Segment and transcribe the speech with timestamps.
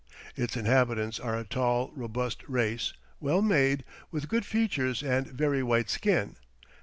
[0.35, 5.91] Its inhabitants are a tall, robust race, well made, with good features and very white
[5.91, 6.37] skin.